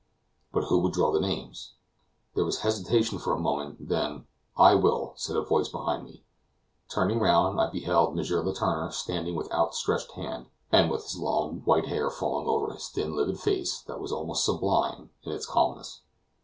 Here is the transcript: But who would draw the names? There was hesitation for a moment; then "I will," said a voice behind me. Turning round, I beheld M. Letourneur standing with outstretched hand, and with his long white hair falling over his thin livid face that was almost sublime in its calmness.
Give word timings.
But 0.51 0.63
who 0.63 0.79
would 0.79 0.93
draw 0.93 1.11
the 1.11 1.19
names? 1.19 1.75
There 2.33 2.43
was 2.43 2.61
hesitation 2.61 3.19
for 3.19 3.33
a 3.35 3.39
moment; 3.39 3.87
then 3.87 4.25
"I 4.57 4.73
will," 4.73 5.13
said 5.15 5.35
a 5.35 5.43
voice 5.45 5.69
behind 5.69 6.05
me. 6.05 6.23
Turning 6.89 7.19
round, 7.19 7.61
I 7.61 7.69
beheld 7.69 8.17
M. 8.17 8.25
Letourneur 8.25 8.89
standing 8.91 9.35
with 9.35 9.51
outstretched 9.51 10.13
hand, 10.13 10.47
and 10.71 10.89
with 10.89 11.03
his 11.03 11.19
long 11.19 11.61
white 11.65 11.85
hair 11.85 12.09
falling 12.09 12.47
over 12.47 12.73
his 12.73 12.89
thin 12.89 13.15
livid 13.15 13.39
face 13.39 13.79
that 13.83 13.99
was 14.01 14.11
almost 14.11 14.43
sublime 14.43 15.11
in 15.21 15.33
its 15.33 15.45
calmness. 15.45 16.01